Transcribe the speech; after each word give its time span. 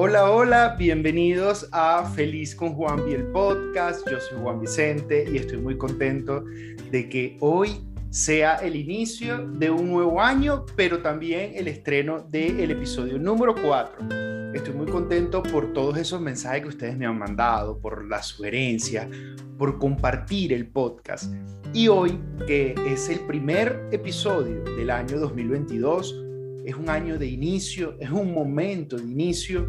Hola, 0.00 0.30
hola, 0.30 0.76
bienvenidos 0.78 1.68
a 1.72 2.08
Feliz 2.14 2.54
con 2.54 2.72
Juan 2.74 3.00
el 3.08 3.24
podcast. 3.32 4.08
Yo 4.08 4.20
soy 4.20 4.38
Juan 4.40 4.60
Vicente 4.60 5.28
y 5.28 5.38
estoy 5.38 5.58
muy 5.58 5.76
contento 5.76 6.44
de 6.92 7.08
que 7.08 7.36
hoy 7.40 7.80
sea 8.08 8.58
el 8.58 8.76
inicio 8.76 9.38
de 9.38 9.72
un 9.72 9.90
nuevo 9.90 10.20
año, 10.20 10.64
pero 10.76 11.02
también 11.02 11.50
el 11.56 11.66
estreno 11.66 12.20
del 12.20 12.70
episodio 12.70 13.18
número 13.18 13.56
4. 13.60 14.54
Estoy 14.54 14.72
muy 14.72 14.86
contento 14.86 15.42
por 15.42 15.72
todos 15.72 15.98
esos 15.98 16.20
mensajes 16.20 16.62
que 16.62 16.68
ustedes 16.68 16.96
me 16.96 17.04
han 17.04 17.18
mandado, 17.18 17.80
por 17.80 18.06
la 18.06 18.22
sugerencia, 18.22 19.10
por 19.58 19.80
compartir 19.80 20.52
el 20.52 20.68
podcast. 20.68 21.34
Y 21.74 21.88
hoy, 21.88 22.20
que 22.46 22.76
es 22.86 23.08
el 23.08 23.18
primer 23.26 23.88
episodio 23.90 24.62
del 24.76 24.90
año 24.90 25.18
2022, 25.18 26.27
es 26.68 26.76
un 26.76 26.90
año 26.90 27.18
de 27.18 27.26
inicio, 27.26 27.96
es 27.98 28.10
un 28.10 28.34
momento 28.34 28.98
de 28.98 29.04
inicio 29.04 29.66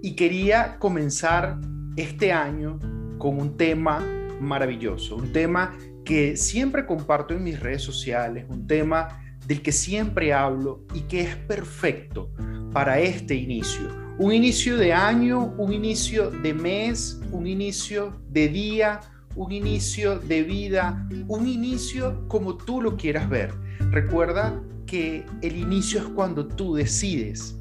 y 0.00 0.14
quería 0.14 0.78
comenzar 0.78 1.60
este 1.96 2.30
año 2.32 2.78
con 3.18 3.36
un 3.36 3.56
tema 3.56 3.98
maravilloso, 4.40 5.16
un 5.16 5.32
tema 5.32 5.76
que 6.04 6.36
siempre 6.36 6.86
comparto 6.86 7.34
en 7.34 7.42
mis 7.42 7.58
redes 7.58 7.82
sociales, 7.82 8.46
un 8.48 8.68
tema 8.68 9.20
del 9.44 9.60
que 9.60 9.72
siempre 9.72 10.32
hablo 10.32 10.84
y 10.94 11.00
que 11.00 11.22
es 11.22 11.34
perfecto 11.34 12.30
para 12.72 13.00
este 13.00 13.34
inicio. 13.34 13.88
Un 14.18 14.32
inicio 14.32 14.76
de 14.76 14.92
año, 14.92 15.52
un 15.58 15.72
inicio 15.72 16.30
de 16.30 16.54
mes, 16.54 17.20
un 17.32 17.48
inicio 17.48 18.22
de 18.28 18.46
día, 18.46 19.00
un 19.34 19.50
inicio 19.50 20.20
de 20.20 20.44
vida, 20.44 21.08
un 21.26 21.48
inicio 21.48 22.28
como 22.28 22.56
tú 22.56 22.80
lo 22.80 22.96
quieras 22.96 23.28
ver. 23.28 23.52
Recuerda 23.90 24.62
que 24.90 25.24
el 25.40 25.56
inicio 25.56 26.00
es 26.00 26.06
cuando 26.06 26.48
tú 26.48 26.74
decides, 26.74 27.56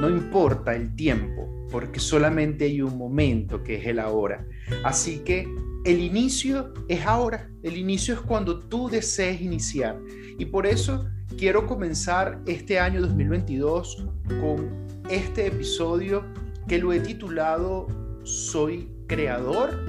no 0.00 0.08
importa 0.08 0.76
el 0.76 0.94
tiempo, 0.94 1.66
porque 1.72 1.98
solamente 1.98 2.66
hay 2.66 2.80
un 2.80 2.96
momento 2.96 3.64
que 3.64 3.78
es 3.78 3.86
el 3.88 3.98
ahora. 3.98 4.46
Así 4.84 5.18
que 5.24 5.52
el 5.84 5.98
inicio 5.98 6.72
es 6.86 7.04
ahora, 7.04 7.50
el 7.64 7.76
inicio 7.76 8.14
es 8.14 8.20
cuando 8.20 8.60
tú 8.60 8.88
desees 8.88 9.40
iniciar. 9.40 9.98
Y 10.38 10.44
por 10.44 10.68
eso 10.68 11.08
quiero 11.36 11.66
comenzar 11.66 12.40
este 12.46 12.78
año 12.78 13.00
2022 13.00 14.06
con 14.40 14.70
este 15.10 15.48
episodio 15.48 16.24
que 16.68 16.78
lo 16.78 16.92
he 16.92 17.00
titulado 17.00 17.88
Soy 18.22 18.88
creador 19.08 19.80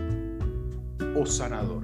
o 1.16 1.24
sanador. 1.28 1.84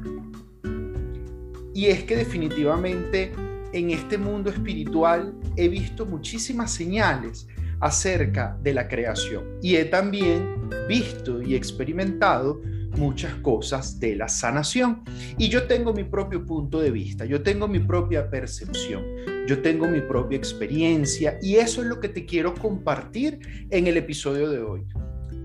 Y 1.75 1.87
es 1.87 2.05
que 2.05 2.15
definitivamente 2.15 3.33
en 3.75 3.91
este 3.91 4.17
mundo 4.17 4.49
espiritual 4.49 5.33
he 5.57 5.67
visto 5.67 6.05
muchísimas 6.05 6.71
señales 6.71 7.45
acerca 7.81 8.57
de 8.63 8.73
la 8.73 8.87
creación 8.87 9.59
y 9.61 9.75
he 9.75 9.83
también 9.83 10.69
visto 10.87 11.41
y 11.41 11.55
experimentado 11.55 12.61
muchas 12.97 13.35
cosas 13.35 13.99
de 13.99 14.15
la 14.15 14.29
sanación. 14.29 15.03
Y 15.37 15.49
yo 15.49 15.67
tengo 15.67 15.93
mi 15.93 16.05
propio 16.05 16.45
punto 16.45 16.79
de 16.79 16.89
vista, 16.89 17.25
yo 17.25 17.43
tengo 17.43 17.67
mi 17.67 17.79
propia 17.79 18.29
percepción, 18.29 19.03
yo 19.45 19.61
tengo 19.61 19.87
mi 19.87 19.99
propia 19.99 20.37
experiencia 20.37 21.37
y 21.41 21.55
eso 21.55 21.81
es 21.81 21.87
lo 21.87 21.99
que 21.99 22.07
te 22.07 22.25
quiero 22.25 22.53
compartir 22.53 23.67
en 23.69 23.87
el 23.87 23.97
episodio 23.97 24.49
de 24.49 24.61
hoy. 24.61 24.85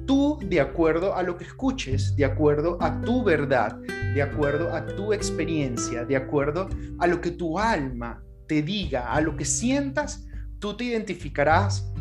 Tú, 0.07 0.39
de 0.43 0.61
acuerdo 0.61 1.15
a 1.15 1.23
lo 1.23 1.37
que 1.37 1.45
escuches, 1.45 2.17
de 2.17 2.25
acuerdo 2.25 2.79
a 2.81 3.01
tu 3.01 3.23
verdad, 3.23 3.79
de 4.15 4.23
acuerdo 4.23 4.75
a 4.75 4.85
tu 4.87 5.13
experiencia, 5.13 6.05
de 6.05 6.17
acuerdo 6.17 6.69
a 6.99 7.07
lo 7.07 7.21
que 7.21 7.31
tu 7.31 7.59
alma 7.59 8.23
te 8.47 8.63
diga, 8.63 9.13
a 9.13 9.21
lo 9.21 9.37
que 9.37 9.45
sientas, 9.45 10.27
tú 10.59 10.77
te 10.77 10.85
identificarás 10.85 11.93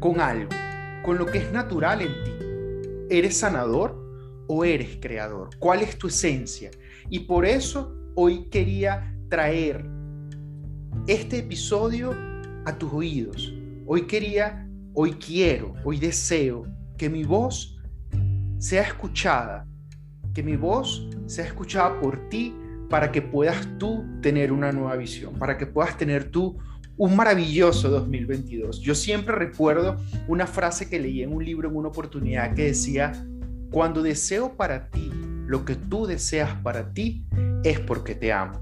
con 0.00 0.20
algo, 0.20 0.50
con 1.04 1.18
lo 1.18 1.26
que 1.26 1.38
es 1.38 1.52
natural 1.52 2.00
en 2.00 2.24
ti. 2.24 2.32
¿Eres 3.10 3.38
sanador 3.38 4.00
o 4.48 4.64
eres 4.64 4.98
creador? 5.00 5.50
¿Cuál 5.58 5.82
es 5.82 5.98
tu 5.98 6.08
esencia? 6.08 6.70
Y 7.10 7.20
por 7.20 7.44
eso 7.44 7.94
hoy 8.14 8.48
quería 8.48 9.14
traer 9.28 9.84
este 11.06 11.38
episodio 11.38 12.14
a 12.64 12.76
tus 12.78 12.92
oídos. 12.92 13.52
Hoy 13.86 14.06
quería, 14.06 14.68
hoy 14.94 15.12
quiero, 15.12 15.74
hoy 15.84 15.98
deseo 15.98 16.64
que 16.96 17.08
mi 17.08 17.24
voz 17.24 17.78
sea 18.58 18.82
escuchada, 18.82 19.66
que 20.34 20.42
mi 20.42 20.56
voz 20.56 21.08
sea 21.26 21.44
escuchada 21.44 22.00
por 22.00 22.28
ti 22.28 22.54
para 22.88 23.10
que 23.10 23.22
puedas 23.22 23.66
tú 23.78 24.04
tener 24.20 24.52
una 24.52 24.70
nueva 24.72 24.96
visión, 24.96 25.34
para 25.34 25.56
que 25.56 25.66
puedas 25.66 25.96
tener 25.96 26.30
tú 26.30 26.58
un 26.96 27.16
maravilloso 27.16 27.88
2022. 27.88 28.80
Yo 28.80 28.94
siempre 28.94 29.34
recuerdo 29.34 29.96
una 30.28 30.46
frase 30.46 30.88
que 30.88 31.00
leí 31.00 31.22
en 31.22 31.32
un 31.32 31.44
libro 31.44 31.68
en 31.68 31.76
una 31.76 31.88
oportunidad 31.88 32.54
que 32.54 32.66
decía, 32.66 33.12
cuando 33.70 34.02
deseo 34.02 34.56
para 34.56 34.90
ti 34.90 35.10
lo 35.46 35.64
que 35.64 35.74
tú 35.74 36.06
deseas 36.06 36.54
para 36.62 36.92
ti, 36.92 37.24
es 37.64 37.80
porque 37.80 38.14
te 38.14 38.32
amo. 38.32 38.60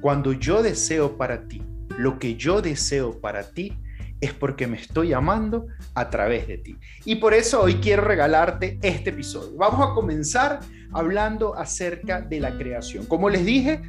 Cuando 0.00 0.32
yo 0.32 0.62
deseo 0.62 1.16
para 1.16 1.46
ti 1.46 1.62
lo 1.98 2.18
que 2.18 2.36
yo 2.36 2.62
deseo 2.62 3.20
para 3.20 3.42
ti, 3.50 3.76
es 4.20 4.34
porque 4.34 4.66
me 4.66 4.76
estoy 4.76 5.12
amando 5.12 5.66
a 5.94 6.10
través 6.10 6.46
de 6.46 6.58
ti. 6.58 6.76
Y 7.04 7.16
por 7.16 7.34
eso 7.34 7.62
hoy 7.62 7.74
quiero 7.76 8.02
regalarte 8.02 8.78
este 8.82 9.10
episodio. 9.10 9.56
Vamos 9.56 9.90
a 9.90 9.94
comenzar 9.94 10.60
hablando 10.92 11.56
acerca 11.56 12.20
de 12.20 12.40
la 12.40 12.56
creación. 12.56 13.06
Como 13.06 13.30
les 13.30 13.44
dije, 13.44 13.80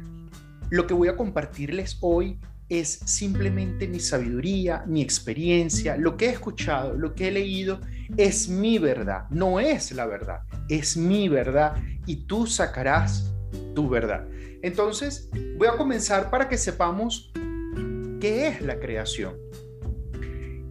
lo 0.70 0.86
que 0.86 0.94
voy 0.94 1.08
a 1.08 1.16
compartirles 1.16 1.98
hoy 2.00 2.38
es 2.68 3.00
simplemente 3.04 3.86
mi 3.86 4.00
sabiduría, 4.00 4.84
mi 4.86 5.02
experiencia, 5.02 5.96
lo 5.98 6.16
que 6.16 6.26
he 6.26 6.30
escuchado, 6.30 6.94
lo 6.94 7.14
que 7.14 7.28
he 7.28 7.30
leído, 7.30 7.80
es 8.16 8.48
mi 8.48 8.78
verdad, 8.78 9.24
no 9.28 9.60
es 9.60 9.92
la 9.92 10.06
verdad, 10.06 10.40
es 10.70 10.96
mi 10.96 11.28
verdad 11.28 11.74
y 12.06 12.24
tú 12.24 12.46
sacarás 12.46 13.30
tu 13.74 13.90
verdad. 13.90 14.26
Entonces, 14.62 15.28
voy 15.58 15.68
a 15.68 15.76
comenzar 15.76 16.30
para 16.30 16.48
que 16.48 16.56
sepamos 16.56 17.30
qué 18.20 18.48
es 18.48 18.62
la 18.62 18.78
creación. 18.78 19.34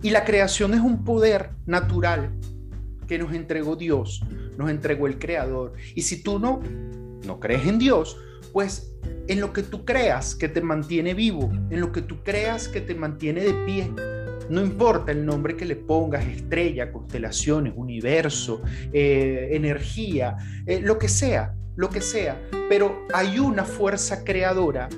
Y 0.02 0.10
la 0.10 0.26
creación 0.26 0.74
es 0.74 0.82
un 0.82 1.04
poder 1.04 1.52
natural 1.66 2.32
que 3.08 3.20
nos 3.20 3.34
entregó 3.34 3.76
Dios, 3.76 4.24
nos 4.58 4.70
entregó 4.70 5.08
el 5.08 5.20
Creador. 5.20 5.74
Y 5.96 6.02
si 6.02 6.24
tú 6.24 6.40
no, 6.40 6.62
no 7.26 7.40
crees 7.40 7.68
en 7.68 7.78
Dios, 7.78 8.18
pues 8.52 8.96
en 9.28 9.40
lo 9.40 9.54
que 9.54 9.64
tú 9.64 9.86
creas 9.86 10.36
que 10.36 10.48
te 10.48 10.62
mantiene 10.62 11.14
vivo, 11.14 11.52
en 11.70 11.80
lo 11.80 11.92
que 11.92 12.02
tú 12.02 12.24
creas 12.24 12.68
que 12.68 12.82
te 12.82 12.96
mantiene 12.96 13.42
de 13.42 13.54
pie, 13.66 13.92
no 14.50 14.62
importa 14.62 15.12
el 15.12 15.26
nombre 15.26 15.56
que 15.56 15.66
le 15.66 15.76
pongas, 15.76 16.26
estrella, 16.26 16.92
constelaciones, 16.92 17.74
universo, 17.76 18.62
eh, 18.92 19.50
energía, 19.52 20.36
eh, 20.66 20.82
lo 20.82 20.98
que 20.98 21.08
sea, 21.08 21.56
lo 21.76 21.90
que 21.90 22.02
sea, 22.02 22.42
pero 22.68 23.08
hay 23.14 23.40
una 23.40 23.64
fuerza 23.64 24.24
creadora 24.24 24.90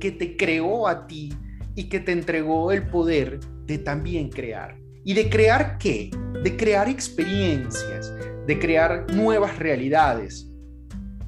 que 0.00 0.12
te 0.12 0.36
creó 0.36 0.88
a 0.88 1.06
ti 1.06 1.32
y 1.74 1.84
que 1.88 2.00
te 2.00 2.12
entregó 2.12 2.72
el 2.72 2.86
poder 2.88 3.40
de 3.66 3.78
también 3.78 4.28
crear. 4.28 4.76
¿Y 5.04 5.14
de 5.14 5.28
crear 5.28 5.78
qué? 5.78 6.10
De 6.42 6.56
crear 6.56 6.88
experiencias, 6.88 8.12
de 8.46 8.58
crear 8.58 9.06
nuevas 9.12 9.58
realidades. 9.58 10.48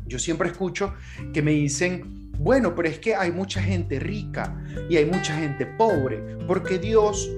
Yo 0.06 0.18
siempre 0.18 0.48
escucho 0.48 0.94
que 1.32 1.42
me 1.42 1.52
dicen, 1.52 2.30
bueno, 2.38 2.74
pero 2.74 2.88
es 2.88 2.98
que 2.98 3.14
hay 3.14 3.32
mucha 3.32 3.62
gente 3.62 3.98
rica 3.98 4.62
y 4.88 4.96
hay 4.96 5.06
mucha 5.06 5.34
gente 5.36 5.66
pobre, 5.66 6.36
porque 6.46 6.78
Dios 6.78 7.30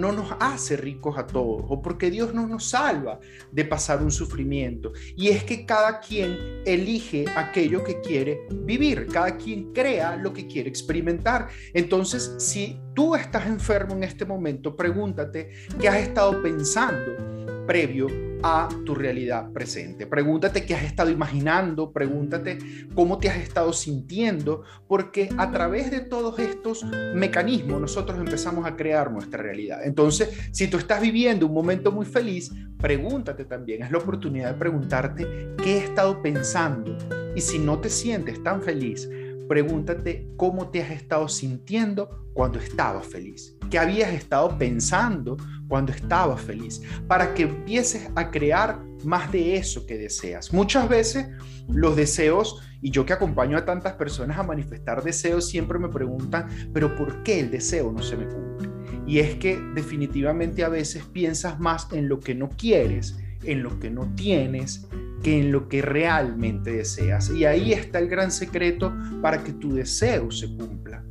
no 0.00 0.12
nos 0.12 0.32
hace 0.40 0.76
ricos 0.76 1.18
a 1.18 1.26
todos 1.26 1.64
o 1.68 1.82
porque 1.82 2.10
Dios 2.10 2.34
no 2.34 2.46
nos 2.46 2.70
salva 2.70 3.20
de 3.52 3.64
pasar 3.64 4.02
un 4.02 4.10
sufrimiento. 4.10 4.92
Y 5.16 5.28
es 5.28 5.44
que 5.44 5.66
cada 5.66 6.00
quien 6.00 6.62
elige 6.64 7.26
aquello 7.36 7.84
que 7.84 8.00
quiere 8.00 8.40
vivir, 8.50 9.06
cada 9.06 9.36
quien 9.36 9.72
crea 9.72 10.16
lo 10.16 10.32
que 10.32 10.46
quiere 10.46 10.68
experimentar. 10.68 11.48
Entonces, 11.74 12.34
si 12.38 12.80
tú 12.94 13.14
estás 13.14 13.46
enfermo 13.46 13.94
en 13.94 14.04
este 14.04 14.24
momento, 14.24 14.76
pregúntate 14.76 15.50
qué 15.80 15.88
has 15.88 15.96
estado 15.96 16.42
pensando 16.42 17.40
previo 17.66 18.08
a 18.42 18.68
tu 18.84 18.94
realidad 18.94 19.52
presente. 19.52 20.06
Pregúntate 20.06 20.64
qué 20.64 20.74
has 20.74 20.84
estado 20.84 21.10
imaginando, 21.10 21.92
pregúntate 21.92 22.58
cómo 22.94 23.18
te 23.18 23.28
has 23.28 23.36
estado 23.36 23.72
sintiendo, 23.72 24.64
porque 24.88 25.28
a 25.36 25.50
través 25.50 25.90
de 25.90 26.00
todos 26.00 26.38
estos 26.38 26.84
mecanismos 27.14 27.80
nosotros 27.80 28.18
empezamos 28.18 28.66
a 28.66 28.76
crear 28.76 29.12
nuestra 29.12 29.42
realidad. 29.42 29.80
Entonces, 29.84 30.50
si 30.52 30.68
tú 30.68 30.78
estás 30.78 31.00
viviendo 31.00 31.46
un 31.46 31.54
momento 31.54 31.92
muy 31.92 32.06
feliz, 32.06 32.50
pregúntate 32.78 33.44
también, 33.44 33.82
es 33.82 33.90
la 33.90 33.98
oportunidad 33.98 34.52
de 34.52 34.58
preguntarte 34.58 35.26
qué 35.62 35.76
he 35.76 35.84
estado 35.84 36.22
pensando. 36.22 36.96
Y 37.36 37.40
si 37.40 37.58
no 37.58 37.78
te 37.78 37.90
sientes 37.90 38.42
tan 38.42 38.62
feliz, 38.62 39.08
pregúntate 39.50 40.28
cómo 40.36 40.70
te 40.70 40.80
has 40.80 40.92
estado 40.92 41.26
sintiendo 41.26 42.24
cuando 42.34 42.60
estabas 42.60 43.04
feliz, 43.04 43.56
qué 43.68 43.80
habías 43.80 44.12
estado 44.12 44.56
pensando 44.56 45.36
cuando 45.66 45.90
estabas 45.90 46.40
feliz, 46.40 46.80
para 47.08 47.34
que 47.34 47.42
empieces 47.42 48.08
a 48.14 48.30
crear 48.30 48.80
más 49.02 49.32
de 49.32 49.56
eso 49.56 49.86
que 49.86 49.98
deseas. 49.98 50.52
Muchas 50.52 50.88
veces 50.88 51.26
los 51.66 51.96
deseos, 51.96 52.62
y 52.80 52.92
yo 52.92 53.04
que 53.04 53.12
acompaño 53.12 53.58
a 53.58 53.64
tantas 53.64 53.94
personas 53.94 54.38
a 54.38 54.44
manifestar 54.44 55.02
deseos, 55.02 55.48
siempre 55.48 55.80
me 55.80 55.88
preguntan, 55.88 56.46
pero 56.72 56.94
¿por 56.94 57.24
qué 57.24 57.40
el 57.40 57.50
deseo 57.50 57.90
no 57.90 58.04
se 58.04 58.16
me 58.16 58.28
cumple? 58.28 58.68
Y 59.04 59.18
es 59.18 59.34
que 59.34 59.58
definitivamente 59.74 60.62
a 60.62 60.68
veces 60.68 61.02
piensas 61.06 61.58
más 61.58 61.88
en 61.90 62.08
lo 62.08 62.20
que 62.20 62.36
no 62.36 62.50
quieres, 62.50 63.18
en 63.42 63.64
lo 63.64 63.80
que 63.80 63.90
no 63.90 64.14
tienes, 64.14 64.86
que 65.22 65.40
en 65.40 65.52
lo 65.52 65.68
que 65.68 65.82
realmente 65.82 66.72
deseas. 66.72 67.30
Y 67.30 67.44
ahí 67.44 67.72
está 67.72 67.98
el 67.98 68.08
gran 68.08 68.30
secreto 68.30 68.92
para 69.20 69.42
que 69.42 69.52
tu 69.52 69.74
deseo 69.74 70.30
se 70.30 70.48
cumpla. 70.56 71.04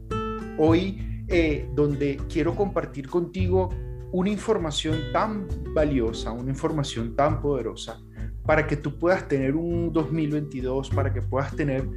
Hoy, 0.58 1.24
eh, 1.28 1.70
donde 1.76 2.18
quiero 2.28 2.56
compartir 2.56 3.08
contigo 3.08 3.70
una 4.12 4.30
información 4.30 4.98
tan 5.14 5.48
valiosa, 5.74 6.32
una 6.32 6.50
información 6.50 7.16
tan 7.16 7.42
poderosa, 7.42 8.02
para 8.46 8.66
que 8.66 8.76
tú 8.76 8.98
puedas 8.98 9.28
tener 9.28 9.56
un 9.56 9.94
2022, 9.94 10.90
para 10.90 11.14
que 11.14 11.22
puedas 11.22 11.56
tener 11.56 11.88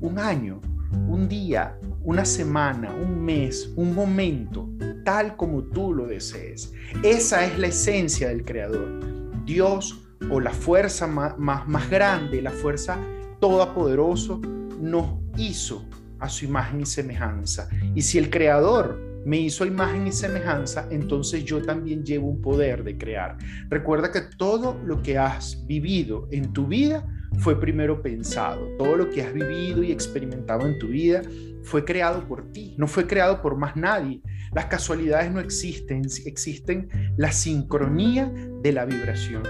un 0.00 0.18
año, 0.18 0.60
un 1.08 1.26
día, 1.26 1.78
una 2.02 2.24
semana, 2.24 2.94
un 2.94 3.24
mes, 3.24 3.72
un 3.76 3.94
momento, 3.94 4.68
tal 5.04 5.36
como 5.36 5.62
tú 5.62 5.94
lo 5.94 6.06
desees. 6.06 6.74
Esa 7.02 7.46
es 7.46 7.58
la 7.58 7.68
esencia 7.68 8.28
del 8.28 8.44
Creador. 8.44 9.00
Dios 9.46 10.01
o 10.30 10.40
la 10.40 10.50
fuerza 10.50 11.06
más, 11.06 11.90
grande, 11.90 12.42
la 12.42 12.50
fuerza 12.50 12.98
todopoderosa, 13.40 14.38
nos 14.80 15.20
hizo 15.36 15.84
a 16.18 16.28
su 16.28 16.44
imagen 16.44 16.80
y 16.80 16.86
semejanza. 16.86 17.68
Y 17.94 18.02
si 18.02 18.18
el 18.18 18.30
Creador 18.30 19.00
me 19.24 19.38
hizo 19.38 19.64
imagen 19.64 20.06
y 20.06 20.12
semejanza, 20.12 20.88
entonces 20.90 21.44
yo 21.44 21.62
también 21.62 22.04
llevo 22.04 22.28
un 22.28 22.40
poder 22.40 22.82
de 22.84 22.96
crear. 22.96 23.36
Recuerda 23.68 24.10
que 24.10 24.22
todo 24.36 24.80
lo 24.84 25.02
que 25.02 25.18
has 25.18 25.64
vivido 25.66 26.28
en 26.30 26.52
tu 26.52 26.66
vida 26.66 27.06
fue 27.38 27.58
primero 27.58 28.02
pensado. 28.02 28.68
Todo 28.78 28.96
lo 28.96 29.10
que 29.10 29.22
has 29.22 29.32
vivido 29.32 29.82
y 29.82 29.92
experimentado 29.92 30.66
en 30.66 30.78
tu 30.78 30.88
vida 30.88 31.22
fue 31.62 31.84
creado 31.84 32.26
por 32.26 32.50
ti, 32.50 32.74
no 32.76 32.88
fue 32.88 33.06
creado 33.06 33.40
por 33.40 33.56
más 33.56 33.76
nadie. 33.76 34.20
Las 34.52 34.66
casualidades 34.66 35.32
no 35.32 35.40
existen, 35.40 36.02
existen 36.26 36.88
la 37.16 37.32
sincronía 37.32 38.32
de 38.62 38.72
la 38.72 38.84
vibración. 38.84 39.42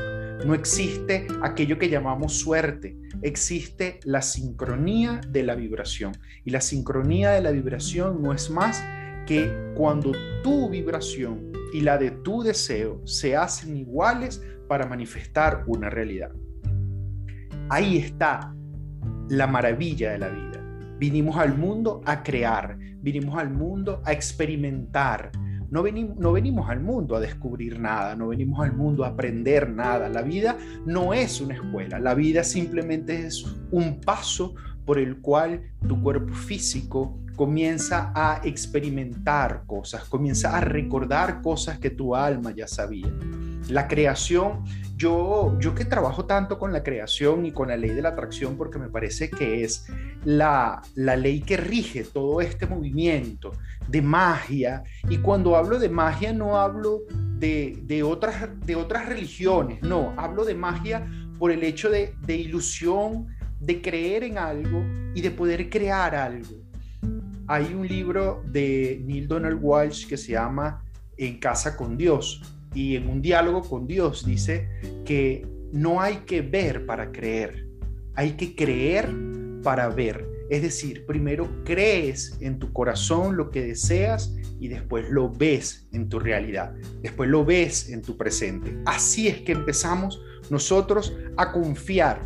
No 0.45 0.55
existe 0.55 1.29
aquello 1.41 1.79
que 1.79 1.89
llamamos 1.89 2.35
suerte, 2.35 2.97
existe 3.23 4.01
la 4.05 4.23
sincronía 4.23 5.21
de 5.29 5.45
la 5.45 5.55
vibración. 5.55 6.13
Y 6.45 6.51
la 6.51 6.61
sincronía 6.61 7.31
de 7.31 7.43
la 7.43 7.53
vibración 7.53 8.21
no 8.23 8.33
es 8.33 8.51
más 8.51 8.83
que 9.27 9.73
cuando 9.77 10.13
tu 10.43 10.69
vibración 10.69 11.53
y 11.73 11.81
la 11.81 11.97
de 11.97 12.11
tu 12.11 12.43
deseo 12.43 13.01
se 13.07 13.37
hacen 13.37 13.77
iguales 13.77 14.43
para 14.69 14.87
manifestar 14.87 15.63
una 15.67 15.89
realidad. 15.89 16.33
Ahí 17.69 17.99
está 17.99 18.55
la 19.29 19.47
maravilla 19.47 20.13
de 20.13 20.19
la 20.19 20.29
vida. 20.29 20.97
Vinimos 20.99 21.37
al 21.37 21.57
mundo 21.57 22.01
a 22.05 22.23
crear, 22.23 22.77
vinimos 23.01 23.39
al 23.39 23.51
mundo 23.51 24.03
a 24.05 24.13
experimentar. 24.13 25.31
No 25.73 25.83
venimos, 25.83 26.19
no 26.19 26.33
venimos 26.33 26.69
al 26.69 26.81
mundo 26.81 27.17
a 27.17 27.21
descubrir 27.21 27.81
nada, 27.81 28.15
no 28.15 28.29
venimos 28.29 28.61
al 28.61 28.75
mundo 28.77 29.05
a 29.05 29.09
aprender 29.09 29.71
nada. 29.71 30.11
La 30.11 30.21
vida 30.21 30.59
no 30.85 31.15
es 31.15 31.41
una 31.41 31.55
escuela, 31.55 31.99
la 31.99 32.13
vida 32.13 32.45
simplemente 32.45 33.27
es 33.27 33.43
un 33.71 33.99
paso 33.99 34.55
por 34.85 34.99
el 34.99 35.23
cual 35.23 35.63
tu 35.89 36.03
cuerpo 36.03 36.35
físico 36.35 37.19
comienza 37.37 38.13
a 38.15 38.43
experimentar 38.45 39.63
cosas, 39.67 40.05
comienza 40.05 40.55
a 40.55 40.61
recordar 40.61 41.41
cosas 41.41 41.79
que 41.79 41.89
tu 41.89 42.15
alma 42.15 42.51
ya 42.55 42.69
sabía. 42.69 43.11
La 43.71 43.89
creación, 43.89 44.65
yo, 45.03 45.57
yo 45.59 45.75
que 45.75 45.85
trabajo 45.85 46.27
tanto 46.27 46.61
con 46.61 46.73
la 46.73 46.85
creación 46.85 47.45
y 47.45 47.51
con 47.51 47.69
la 47.69 47.77
ley 47.77 47.91
de 47.91 48.03
la 48.03 48.11
atracción, 48.11 48.57
porque 48.57 48.79
me 48.79 48.89
parece 48.89 49.29
que 49.29 49.65
es 49.65 49.87
la, 50.25 50.81
la 50.95 51.17
ley 51.17 51.41
que 51.41 51.57
rige 51.57 52.05
todo 52.05 52.41
este 52.41 52.67
movimiento 52.67 53.51
de 53.89 54.01
magia, 54.01 54.85
y 55.09 55.19
cuando 55.19 55.57
hablo 55.57 55.81
de 55.81 55.89
magia 55.89 56.33
no 56.33 56.57
hablo 56.57 57.01
de, 57.37 57.81
de, 57.83 58.05
otras, 58.05 58.49
de 58.65 58.77
otras 58.77 59.07
religiones, 59.07 59.83
no, 59.83 60.15
hablo 60.17 60.45
de 60.45 60.55
magia 60.55 61.05
por 61.37 61.51
el 61.51 61.65
hecho 61.65 61.91
de, 61.91 62.15
de 62.25 62.37
ilusión, 62.37 63.27
de 63.59 63.83
creer 63.83 64.23
en 64.23 64.39
algo 64.39 64.85
y 65.17 65.21
de 65.21 65.33
poder 65.33 65.69
crear 65.69 66.15
algo. 66.15 66.55
Hay 67.49 67.75
un 67.75 67.89
libro 67.89 68.45
de 68.47 69.03
Neil 69.05 69.27
Donald 69.27 69.59
Walsh 69.61 70.07
que 70.07 70.17
se 70.17 70.33
llama 70.33 70.85
En 71.17 71.41
casa 71.41 71.77
con 71.77 71.97
Dios 71.97 72.41
y 72.75 72.97
en 72.97 73.09
un 73.09 73.23
diálogo 73.23 73.63
con 73.63 73.87
Dios 73.87 74.25
dice 74.25 74.69
que 75.05 75.47
no 75.73 76.01
hay 76.01 76.17
que 76.27 76.43
ver 76.43 76.87
para 76.87 77.13
creer, 77.13 77.67
hay 78.15 78.33
que 78.33 78.55
creer 78.55 79.09
para 79.63 79.89
ver. 79.89 80.29
Es 80.51 80.61
decir, 80.61 81.07
primero 81.07 81.49
crees 81.65 82.37
en 82.41 82.59
tu 82.59 82.73
corazón 82.73 83.37
lo 83.37 83.51
que 83.51 83.63
deseas 83.63 84.35
y 84.61 84.69
después 84.69 85.09
lo 85.09 85.31
ves 85.31 85.89
en 85.93 86.09
tu 86.09 86.19
realidad, 86.19 86.75
después 87.01 87.31
lo 87.31 87.45
ves 87.45 87.89
en 87.89 88.03
tu 88.03 88.17
presente. 88.17 88.77
Así 88.85 89.29
es 89.29 89.41
que 89.43 89.53
empezamos 89.53 90.21
nosotros 90.51 91.17
a 91.37 91.53
confiar, 91.53 92.23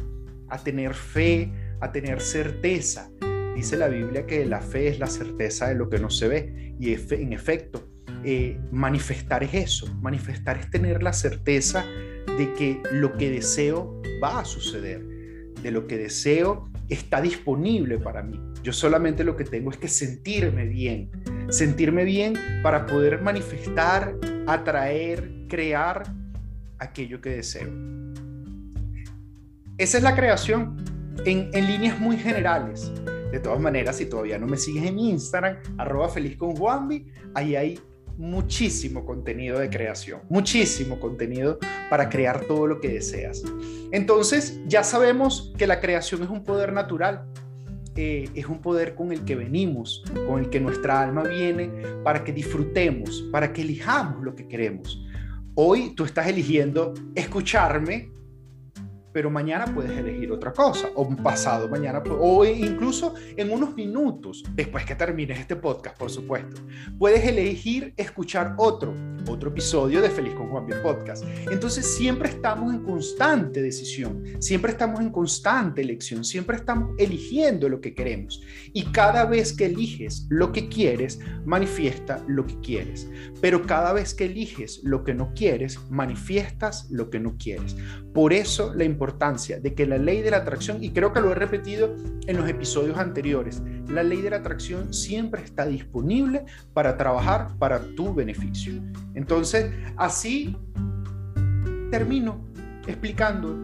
a 0.48 0.58
tener 0.58 0.94
fe, 0.94 1.52
a 1.80 1.92
tener 1.92 2.20
certeza 2.20 3.10
Dice 3.56 3.78
la 3.78 3.88
Biblia 3.88 4.26
que 4.26 4.44
la 4.44 4.60
fe 4.60 4.88
es 4.88 4.98
la 4.98 5.06
certeza 5.06 5.68
de 5.68 5.74
lo 5.74 5.88
que 5.88 5.98
no 5.98 6.10
se 6.10 6.28
ve 6.28 6.74
y 6.78 6.92
en 6.92 7.32
efecto, 7.32 7.88
eh, 8.24 8.58
manifestar 8.72 9.44
es 9.44 9.54
eso, 9.54 9.94
manifestar 10.00 10.58
es 10.58 10.70
tener 10.70 11.02
la 11.02 11.12
certeza 11.12 11.84
de 12.38 12.52
que 12.54 12.82
lo 12.92 13.16
que 13.16 13.30
deseo 13.30 14.00
va 14.22 14.40
a 14.40 14.44
suceder, 14.44 15.04
de 15.62 15.70
lo 15.70 15.86
que 15.86 15.96
deseo 15.96 16.68
está 16.88 17.20
disponible 17.20 17.98
para 17.98 18.22
mí. 18.22 18.40
Yo 18.62 18.72
solamente 18.72 19.24
lo 19.24 19.36
que 19.36 19.44
tengo 19.44 19.70
es 19.70 19.76
que 19.76 19.88
sentirme 19.88 20.66
bien, 20.66 21.10
sentirme 21.50 22.04
bien 22.04 22.34
para 22.62 22.86
poder 22.86 23.22
manifestar, 23.22 24.16
atraer, 24.46 25.46
crear 25.48 26.04
aquello 26.78 27.20
que 27.20 27.30
deseo. 27.30 27.68
Esa 29.78 29.98
es 29.98 30.02
la 30.02 30.16
creación 30.16 30.76
en, 31.24 31.50
en 31.52 31.66
líneas 31.66 31.98
muy 32.00 32.16
generales. 32.16 32.90
De 33.30 33.40
todas 33.40 33.60
maneras, 33.60 33.96
si 33.96 34.06
todavía 34.06 34.38
no 34.38 34.46
me 34.46 34.56
sigues 34.56 34.84
en 34.84 34.98
Instagram, 34.98 35.56
arroba 35.78 36.08
feliz 36.08 36.36
con 36.36 36.56
Juanvi, 36.56 37.06
ahí 37.34 37.56
hay 37.56 37.80
muchísimo 38.16 39.04
contenido 39.04 39.58
de 39.58 39.68
creación, 39.70 40.20
muchísimo 40.28 40.98
contenido 40.98 41.58
para 41.90 42.08
crear 42.08 42.44
todo 42.46 42.66
lo 42.66 42.80
que 42.80 42.88
deseas. 42.88 43.42
Entonces, 43.92 44.60
ya 44.66 44.82
sabemos 44.82 45.52
que 45.58 45.66
la 45.66 45.80
creación 45.80 46.22
es 46.22 46.30
un 46.30 46.44
poder 46.44 46.72
natural, 46.72 47.26
eh, 47.94 48.28
es 48.34 48.46
un 48.46 48.60
poder 48.60 48.94
con 48.94 49.12
el 49.12 49.24
que 49.24 49.36
venimos, 49.36 50.02
con 50.26 50.40
el 50.40 50.50
que 50.50 50.60
nuestra 50.60 51.00
alma 51.00 51.22
viene 51.22 51.70
para 52.04 52.24
que 52.24 52.32
disfrutemos, 52.32 53.24
para 53.32 53.52
que 53.52 53.62
elijamos 53.62 54.22
lo 54.22 54.34
que 54.34 54.46
queremos. 54.46 55.02
Hoy 55.54 55.94
tú 55.94 56.04
estás 56.04 56.26
eligiendo 56.26 56.92
escucharme 57.14 58.10
pero 59.16 59.30
mañana 59.30 59.64
puedes 59.64 59.96
elegir 59.96 60.30
otra 60.30 60.52
cosa, 60.52 60.90
o 60.94 61.08
pasado 61.16 61.70
mañana, 61.70 62.02
o 62.20 62.44
incluso 62.44 63.14
en 63.34 63.50
unos 63.50 63.74
minutos, 63.74 64.44
después 64.52 64.84
que 64.84 64.94
termines 64.94 65.38
este 65.40 65.56
podcast, 65.56 65.96
por 65.96 66.10
supuesto, 66.10 66.60
puedes 66.98 67.24
elegir 67.24 67.94
escuchar 67.96 68.54
otro, 68.58 68.94
otro 69.26 69.48
episodio 69.48 70.02
de 70.02 70.10
Feliz 70.10 70.34
con 70.34 70.50
Juan 70.50 70.66
Bien 70.66 70.82
Podcast. 70.82 71.24
Entonces 71.50 71.96
siempre 71.96 72.28
estamos 72.28 72.74
en 72.74 72.84
constante 72.84 73.62
decisión, 73.62 74.22
siempre 74.38 74.72
estamos 74.72 75.00
en 75.00 75.08
constante 75.08 75.80
elección, 75.80 76.22
siempre 76.22 76.58
estamos 76.58 76.90
eligiendo 76.98 77.70
lo 77.70 77.80
que 77.80 77.94
queremos. 77.94 78.42
Y 78.74 78.84
cada 78.92 79.24
vez 79.24 79.54
que 79.54 79.64
eliges 79.64 80.26
lo 80.28 80.52
que 80.52 80.68
quieres, 80.68 81.20
manifiesta 81.46 82.22
lo 82.28 82.46
que 82.46 82.60
quieres. 82.60 83.08
Pero 83.40 83.62
cada 83.62 83.94
vez 83.94 84.12
que 84.12 84.26
eliges 84.26 84.82
lo 84.84 85.04
que 85.04 85.14
no 85.14 85.32
quieres, 85.34 85.80
manifiestas 85.88 86.86
lo 86.90 87.08
que 87.08 87.18
no 87.18 87.38
quieres. 87.38 87.76
Por 88.12 88.32
eso 88.32 88.74
la 88.74 88.84
importancia 89.06 89.60
de 89.60 89.72
que 89.72 89.86
la 89.86 89.98
ley 89.98 90.20
de 90.20 90.32
la 90.32 90.38
atracción, 90.38 90.82
y 90.82 90.90
creo 90.90 91.12
que 91.12 91.20
lo 91.20 91.30
he 91.30 91.34
repetido 91.34 91.94
en 92.26 92.36
los 92.36 92.48
episodios 92.48 92.98
anteriores, 92.98 93.62
la 93.88 94.02
ley 94.02 94.20
de 94.20 94.30
la 94.30 94.38
atracción 94.38 94.92
siempre 94.92 95.42
está 95.42 95.64
disponible 95.64 96.44
para 96.74 96.96
trabajar 96.96 97.56
para 97.58 97.80
tu 97.94 98.12
beneficio. 98.12 98.82
Entonces, 99.14 99.70
así 99.96 100.56
termino 101.92 102.44
explicando 102.88 103.56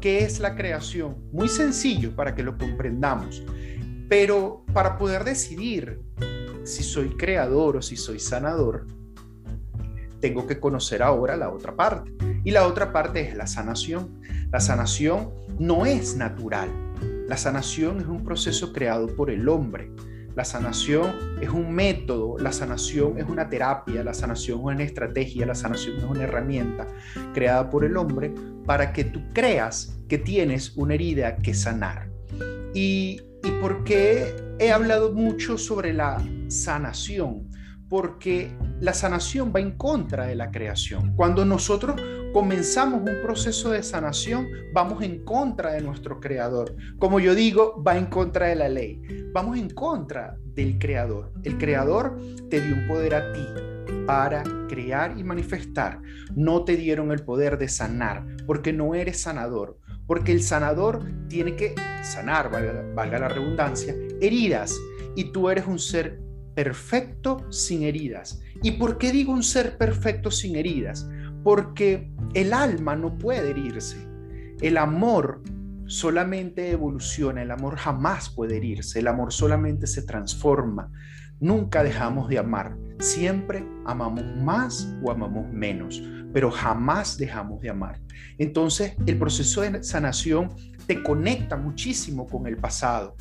qué 0.00 0.24
es 0.24 0.40
la 0.40 0.56
creación. 0.56 1.16
Muy 1.32 1.48
sencillo 1.48 2.16
para 2.16 2.34
que 2.34 2.42
lo 2.42 2.56
comprendamos, 2.56 3.42
pero 4.08 4.64
para 4.72 4.96
poder 4.96 5.22
decidir 5.22 6.00
si 6.64 6.82
soy 6.82 7.10
creador 7.10 7.76
o 7.76 7.82
si 7.82 7.96
soy 7.96 8.18
sanador, 8.18 8.86
tengo 10.20 10.46
que 10.46 10.58
conocer 10.58 11.02
ahora 11.02 11.36
la 11.36 11.50
otra 11.50 11.76
parte. 11.76 12.10
Y 12.44 12.50
la 12.50 12.66
otra 12.66 12.92
parte 12.92 13.20
es 13.20 13.36
la 13.36 13.46
sanación. 13.46 14.20
La 14.50 14.60
sanación 14.60 15.30
no 15.58 15.84
es 15.84 16.16
natural. 16.16 16.70
La 17.28 17.36
sanación 17.36 18.00
es 18.00 18.06
un 18.06 18.24
proceso 18.24 18.72
creado 18.72 19.06
por 19.14 19.30
el 19.30 19.46
hombre. 19.46 19.90
La 20.34 20.44
sanación 20.44 21.12
es 21.42 21.50
un 21.50 21.70
método, 21.70 22.38
la 22.38 22.50
sanación 22.50 23.18
es 23.18 23.28
una 23.28 23.50
terapia, 23.50 24.02
la 24.02 24.14
sanación 24.14 24.60
es 24.60 24.64
una 24.64 24.82
estrategia, 24.84 25.44
la 25.44 25.54
sanación 25.54 25.98
es 25.98 26.04
una 26.04 26.22
herramienta 26.22 26.86
creada 27.34 27.68
por 27.68 27.84
el 27.84 27.98
hombre 27.98 28.32
para 28.64 28.94
que 28.94 29.04
tú 29.04 29.20
creas 29.34 29.98
que 30.08 30.16
tienes 30.16 30.74
una 30.76 30.94
herida 30.94 31.36
que 31.36 31.52
sanar. 31.52 32.08
¿Y, 32.72 33.20
y 33.44 33.50
por 33.60 33.84
qué 33.84 34.34
he 34.58 34.72
hablado 34.72 35.12
mucho 35.12 35.58
sobre 35.58 35.92
la 35.92 36.22
sanación? 36.48 37.47
Porque 37.88 38.50
la 38.80 38.92
sanación 38.92 39.52
va 39.54 39.60
en 39.60 39.72
contra 39.72 40.26
de 40.26 40.34
la 40.34 40.50
creación. 40.50 41.14
Cuando 41.16 41.44
nosotros 41.44 42.00
comenzamos 42.32 43.00
un 43.00 43.22
proceso 43.22 43.70
de 43.70 43.82
sanación, 43.82 44.46
vamos 44.72 45.02
en 45.02 45.24
contra 45.24 45.72
de 45.72 45.80
nuestro 45.80 46.20
creador. 46.20 46.76
Como 46.98 47.20
yo 47.20 47.34
digo, 47.34 47.82
va 47.82 47.96
en 47.96 48.06
contra 48.06 48.48
de 48.48 48.56
la 48.56 48.68
ley. 48.68 49.00
Vamos 49.32 49.58
en 49.58 49.70
contra 49.70 50.36
del 50.54 50.78
creador. 50.78 51.32
El 51.44 51.58
creador 51.58 52.18
te 52.50 52.60
dio 52.60 52.74
un 52.74 52.86
poder 52.86 53.14
a 53.14 53.32
ti 53.32 53.46
para 54.06 54.42
crear 54.68 55.18
y 55.18 55.24
manifestar. 55.24 56.00
No 56.34 56.64
te 56.64 56.76
dieron 56.76 57.10
el 57.12 57.24
poder 57.24 57.58
de 57.58 57.68
sanar, 57.68 58.24
porque 58.46 58.72
no 58.72 58.94
eres 58.94 59.20
sanador. 59.20 59.78
Porque 60.06 60.32
el 60.32 60.42
sanador 60.42 61.04
tiene 61.28 61.56
que 61.56 61.74
sanar, 62.02 62.50
valga, 62.50 63.18
la 63.18 63.28
redundancia, 63.28 63.94
heridas. 64.20 64.74
Y 65.14 65.32
tú 65.32 65.50
eres 65.50 65.66
un 65.66 65.78
ser 65.78 66.20
perfecto 66.58 67.46
sin 67.52 67.84
heridas. 67.84 68.40
¿Y 68.64 68.72
por 68.72 68.98
qué 68.98 69.12
digo 69.12 69.32
un 69.32 69.44
ser 69.44 69.78
perfecto 69.78 70.28
sin 70.28 70.56
heridas? 70.56 71.08
Porque 71.44 72.10
el 72.34 72.52
alma 72.52 72.96
no 72.96 73.16
puede 73.16 73.50
herirse. 73.50 74.08
El 74.60 74.76
amor 74.76 75.40
solamente 75.86 76.72
evoluciona, 76.72 77.42
el 77.42 77.52
amor 77.52 77.76
jamás 77.76 78.30
puede 78.30 78.56
herirse, 78.56 78.98
el 78.98 79.06
amor 79.06 79.32
solamente 79.32 79.86
se 79.86 80.02
transforma. 80.02 80.90
Nunca 81.38 81.84
dejamos 81.84 82.28
de 82.28 82.40
amar, 82.40 82.76
siempre 82.98 83.64
amamos 83.86 84.24
más 84.42 84.92
o 85.04 85.12
amamos 85.12 85.48
menos, 85.52 86.02
pero 86.32 86.50
jamás 86.50 87.16
dejamos 87.16 87.60
de 87.60 87.70
amar. 87.70 88.00
Entonces, 88.36 88.96
el 89.06 89.16
proceso 89.16 89.60
de 89.60 89.84
sanación 89.84 90.48
te 90.88 91.04
conecta 91.04 91.56
muchísimo 91.56 92.26
con 92.26 92.48
el 92.48 92.56
pasado 92.56 93.14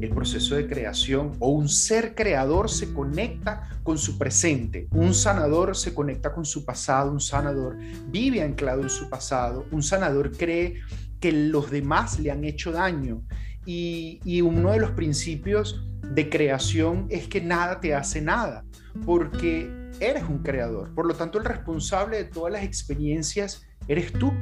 el 0.00 0.10
proceso 0.10 0.54
de 0.54 0.66
creación 0.66 1.32
o 1.38 1.50
un 1.50 1.68
ser 1.68 2.14
creador 2.14 2.70
se 2.70 2.92
conecta 2.92 3.68
con 3.82 3.98
su 3.98 4.18
presente, 4.18 4.88
un 4.92 5.14
sanador 5.14 5.76
se 5.76 5.94
conecta 5.94 6.32
con 6.32 6.44
su 6.44 6.64
pasado, 6.64 7.10
un 7.10 7.20
sanador 7.20 7.76
vive 8.08 8.42
anclado 8.42 8.82
en 8.82 8.90
su 8.90 9.08
pasado, 9.08 9.66
un 9.70 9.82
sanador 9.82 10.36
cree 10.36 10.80
que 11.20 11.32
los 11.32 11.70
demás 11.70 12.18
le 12.18 12.30
han 12.30 12.44
hecho 12.44 12.72
daño. 12.72 13.22
Y, 13.64 14.20
y 14.24 14.40
uno 14.40 14.72
de 14.72 14.80
los 14.80 14.90
principios 14.90 15.84
de 16.14 16.28
creación 16.28 17.06
es 17.10 17.28
que 17.28 17.40
nada 17.40 17.80
te 17.80 17.94
hace 17.94 18.20
nada, 18.20 18.64
porque 19.06 19.70
eres 20.00 20.24
un 20.24 20.38
creador, 20.42 20.92
por 20.94 21.06
lo 21.06 21.14
tanto 21.14 21.38
el 21.38 21.44
responsable 21.44 22.16
de 22.16 22.24
todas 22.24 22.52
las 22.52 22.64
experiencias 22.64 23.64
eres 23.86 24.12
tú, 24.12 24.32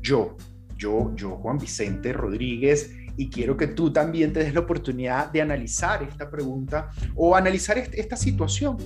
yo, 0.00 0.36
yo, 0.76 1.12
yo, 1.16 1.36
Juan 1.36 1.58
Vicente 1.58 2.12
Rodríguez, 2.12 2.94
y 3.18 3.28
quiero 3.28 3.56
que 3.56 3.66
tú 3.66 3.92
también 3.92 4.32
te 4.32 4.44
des 4.44 4.54
la 4.54 4.60
oportunidad 4.60 5.30
de 5.30 5.42
analizar 5.42 6.04
esta 6.04 6.30
pregunta 6.30 6.90
o 7.16 7.34
analizar 7.34 7.76
esta 7.76 8.16
situación. 8.16 8.78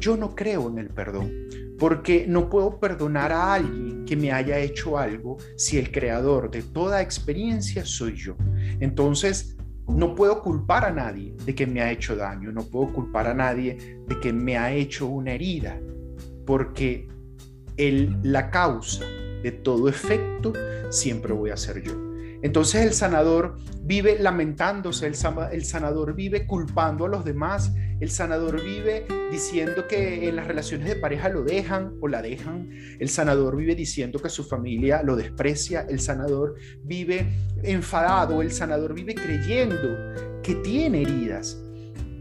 Yo 0.00 0.16
no 0.16 0.34
creo 0.34 0.68
en 0.68 0.78
el 0.78 0.88
perdón, 0.88 1.32
porque 1.78 2.26
no 2.28 2.50
puedo 2.50 2.80
perdonar 2.80 3.32
a 3.32 3.54
alguien 3.54 4.04
que 4.04 4.16
me 4.16 4.32
haya 4.32 4.58
hecho 4.58 4.98
algo 4.98 5.36
si 5.56 5.78
el 5.78 5.92
creador 5.92 6.50
de 6.50 6.62
toda 6.62 7.00
experiencia 7.00 7.84
soy 7.86 8.16
yo. 8.16 8.36
Entonces, 8.80 9.56
no 9.86 10.16
puedo 10.16 10.42
culpar 10.42 10.84
a 10.84 10.90
nadie 10.90 11.36
de 11.46 11.54
que 11.54 11.66
me 11.66 11.80
ha 11.80 11.92
hecho 11.92 12.16
daño, 12.16 12.50
no 12.50 12.64
puedo 12.64 12.92
culpar 12.92 13.28
a 13.28 13.34
nadie 13.34 14.00
de 14.08 14.20
que 14.20 14.32
me 14.32 14.58
ha 14.58 14.72
hecho 14.72 15.06
una 15.06 15.32
herida, 15.32 15.80
porque 16.44 17.08
el, 17.76 18.18
la 18.24 18.50
causa 18.50 19.04
de 19.42 19.52
todo 19.52 19.88
efecto 19.88 20.52
siempre 20.90 21.32
voy 21.32 21.50
a 21.50 21.56
ser 21.56 21.80
yo. 21.80 22.07
Entonces 22.42 22.86
el 22.86 22.92
sanador 22.92 23.56
vive 23.82 24.18
lamentándose, 24.18 25.06
el, 25.06 25.14
sanador 25.14 26.14
vive 26.14 26.46
culpando 26.46 27.06
a 27.06 27.08
los 27.08 27.24
demás, 27.24 27.72
el 28.00 28.10
sanador 28.10 28.62
vive 28.62 29.06
diciendo 29.32 29.88
que 29.88 30.28
en 30.28 30.36
las 30.36 30.46
relaciones 30.46 30.88
de 30.88 30.96
pareja 30.96 31.28
lo 31.30 31.42
dejan 31.42 31.94
o 32.00 32.06
la 32.06 32.22
dejan, 32.22 32.70
el 33.00 33.08
sanador 33.08 33.56
vive 33.56 33.74
diciendo 33.74 34.20
que 34.20 34.28
su 34.28 34.44
familia 34.44 35.02
lo 35.02 35.16
desprecia, 35.16 35.86
el 35.88 36.00
sanador 36.00 36.54
vive 36.84 37.26
enfadado, 37.62 38.40
el 38.42 38.52
sanador 38.52 38.94
vive 38.94 39.14
creyendo 39.14 39.88
que 40.42 40.54
tiene 40.56 41.02
heridas, 41.02 41.58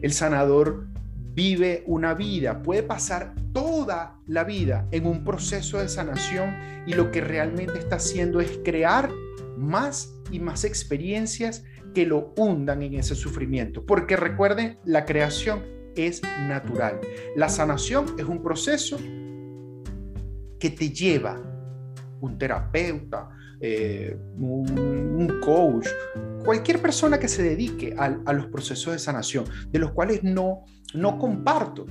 el 0.01 0.13
sanador 0.13 0.87
vive 1.33 1.83
una 1.85 2.15
vida, 2.15 2.63
puede 2.63 2.81
pasar 2.81 3.35
toda 3.53 4.19
la 4.25 4.43
vida 4.43 4.87
en 4.91 5.05
un 5.05 5.23
proceso 5.23 5.77
de 5.77 5.89
sanación 5.89 6.55
y 6.87 6.93
lo 6.93 7.11
que 7.11 7.21
realmente 7.21 7.77
está 7.77 7.97
haciendo 7.97 8.39
es 8.39 8.59
crear 8.63 9.11
más 9.57 10.13
y 10.31 10.39
más 10.39 10.63
experiencias 10.63 11.63
que 11.93 12.05
lo 12.05 12.33
hundan 12.37 12.83
en 12.83 12.93
ese 12.93 13.15
sufrimiento. 13.15 13.85
Porque 13.85 14.15
recuerden, 14.15 14.77
la 14.85 15.05
creación 15.05 15.63
es 15.95 16.21
natural. 16.47 16.99
La 17.35 17.49
sanación 17.49 18.05
es 18.17 18.25
un 18.25 18.43
proceso 18.43 18.97
que 20.59 20.69
te 20.69 20.89
lleva 20.89 21.41
un 22.19 22.37
terapeuta, 22.37 23.29
eh, 23.59 24.17
un, 24.37 25.39
coach, 25.43 25.87
cualquier 26.43 26.81
persona 26.81 27.19
que 27.19 27.27
se 27.27 27.43
dedique 27.43 27.95
a, 27.97 28.05
a, 28.25 28.33
los 28.33 28.47
procesos 28.47 28.93
de 28.93 28.99
sanación, 28.99 29.45
de 29.69 29.79
los 29.79 29.91
cuales 29.91 30.23
no, 30.23 30.63
no 30.93 31.17
comparto. 31.17 31.85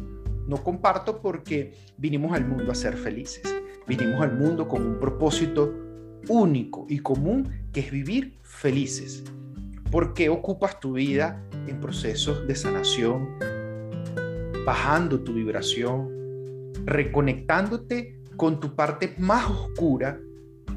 No 0.47 0.63
comparto 0.63 1.21
porque 1.21 1.75
vinimos 1.97 2.33
al 2.33 2.47
mundo 2.47 2.71
a 2.71 2.75
ser 2.75 2.97
felices. 2.97 3.43
Vinimos 3.89 4.21
al 4.21 4.37
mundo 4.37 4.69
con 4.69 4.87
un 4.87 5.01
propósito 5.01 5.86
único 6.29 6.87
y 6.89 6.99
común 6.99 7.51
que 7.73 7.81
es 7.81 7.91
vivir 7.91 8.39
felices. 8.43 9.25
¿Por 9.91 10.15
qué 10.15 10.29
ocupas 10.29 10.81
tu 10.81 10.95
vida 10.95 11.43
en 11.67 11.81
procesos 11.81 12.47
de 12.47 12.55
sanación, 12.55 13.29
bajando 14.65 15.21
tu 15.21 15.33
vibración, 15.33 16.11
reconectándote 16.85 18.21
con 18.37 18.61
tu 18.61 18.75
parte 18.75 19.15
más 19.19 19.49
oscura, 19.49 20.19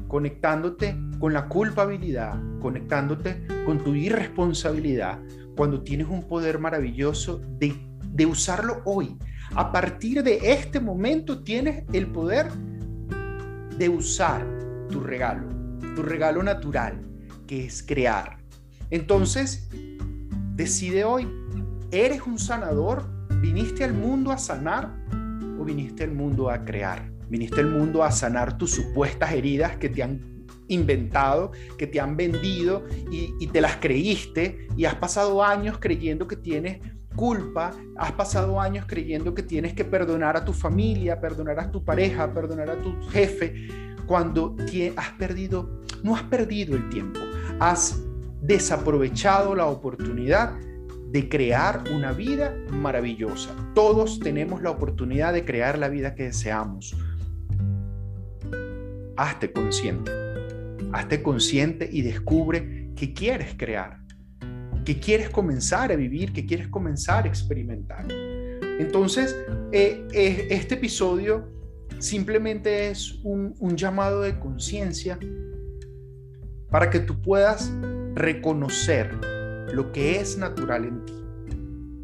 conectándote 0.08 0.96
con 1.18 1.32
la 1.32 1.48
culpabilidad, 1.48 2.40
conectándote 2.60 3.46
con 3.64 3.82
tu 3.82 3.94
irresponsabilidad, 3.94 5.20
cuando 5.56 5.82
tienes 5.82 6.08
un 6.08 6.26
poder 6.26 6.58
maravilloso 6.58 7.40
de, 7.58 7.74
de 8.12 8.26
usarlo 8.26 8.82
hoy? 8.84 9.16
A 9.54 9.72
partir 9.72 10.22
de 10.22 10.52
este 10.52 10.78
momento 10.78 11.42
tienes 11.42 11.84
el 11.92 12.06
poder 12.06 12.46
de 13.76 13.88
usar 13.88 14.69
tu 14.90 15.00
regalo, 15.00 15.48
tu 15.94 16.02
regalo 16.02 16.42
natural, 16.42 17.00
que 17.46 17.66
es 17.66 17.82
crear. 17.82 18.38
Entonces, 18.90 19.68
decide 20.54 21.04
hoy, 21.04 21.28
¿eres 21.90 22.22
un 22.26 22.38
sanador? 22.38 23.08
¿Viniste 23.40 23.84
al 23.84 23.94
mundo 23.94 24.32
a 24.32 24.38
sanar 24.38 24.90
o 25.58 25.64
viniste 25.64 26.04
al 26.04 26.12
mundo 26.12 26.50
a 26.50 26.64
crear? 26.64 27.10
¿Viniste 27.28 27.60
al 27.60 27.70
mundo 27.70 28.02
a 28.02 28.10
sanar 28.10 28.58
tus 28.58 28.72
supuestas 28.72 29.32
heridas 29.32 29.76
que 29.76 29.88
te 29.88 30.02
han 30.02 30.30
inventado, 30.70 31.52
que 31.76 31.86
te 31.86 32.00
han 32.00 32.16
vendido 32.16 32.84
y, 33.10 33.46
te 33.48 33.60
las 33.60 33.76
creíste 33.76 34.68
y 34.76 34.84
has 34.84 34.94
pasado 34.94 35.42
años 35.42 35.78
creyendo 35.78 36.26
que 36.26 36.36
tienes 36.36 36.80
culpa, 37.16 37.72
has 37.96 38.12
pasado 38.12 38.60
años 38.60 38.84
creyendo 38.86 39.34
que 39.34 39.42
tienes 39.42 39.74
que 39.74 39.84
perdonar 39.84 40.36
a 40.36 40.44
tu 40.44 40.52
familia, 40.52 41.20
perdonar 41.20 41.58
a 41.58 41.70
tu 41.70 41.84
pareja, 41.84 42.32
perdonar 42.32 42.70
a 42.70 42.76
tu 42.76 42.94
jefe, 43.10 43.68
cuando 44.10 44.56
has 44.96 45.12
perdido, 45.12 45.82
no 46.02 46.16
has 46.16 46.24
perdido 46.24 46.74
el 46.74 46.88
tiempo, 46.88 47.20
has 47.60 48.02
desaprovechado 48.42 49.54
la 49.54 49.66
oportunidad 49.66 50.58
de 51.12 51.28
crear 51.28 51.84
una 51.94 52.10
vida 52.10 52.52
maravillosa. 52.72 53.54
Todos 53.72 54.18
tenemos 54.18 54.62
la 54.62 54.70
oportunidad 54.70 55.32
de 55.32 55.44
crear 55.44 55.78
la 55.78 55.88
vida 55.88 56.16
que 56.16 56.24
deseamos. 56.24 56.96
Hazte 59.16 59.52
consciente. 59.52 60.10
Hazte 60.92 61.22
consciente 61.22 61.88
y 61.92 62.02
descubre 62.02 62.90
que 62.96 63.14
quieres 63.14 63.54
crear, 63.56 64.00
que 64.84 64.98
quieres 64.98 65.30
comenzar 65.30 65.92
a 65.92 65.94
vivir, 65.94 66.32
que 66.32 66.46
quieres 66.46 66.66
comenzar 66.66 67.26
a 67.26 67.28
experimentar. 67.28 68.08
Entonces, 68.10 69.36
eh, 69.70 70.04
eh, 70.12 70.48
este 70.50 70.74
episodio 70.74 71.59
simplemente 72.00 72.90
es 72.90 73.20
un, 73.22 73.54
llamado 73.76 74.22
de 74.22 74.38
conciencia 74.38 75.18
para 76.70 76.90
que 76.90 77.00
tú 77.00 77.20
puedas 77.20 77.72
reconocer 78.14 79.14
lo 79.72 79.92
que 79.92 80.18
es 80.18 80.36
natural 80.36 80.84
en 80.84 81.04
ti. 81.06 81.14